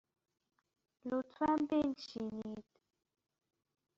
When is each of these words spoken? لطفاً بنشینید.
لطفاً 1.05 1.55
بنشینید. 1.71 2.65